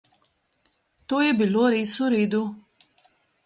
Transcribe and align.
To 1.13 1.21
je 1.25 1.37
bilo 1.43 1.67
res 1.77 1.95
vredu. 2.07 2.43